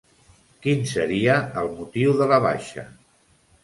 [0.63, 2.91] Quin seria el motiu de la baixa?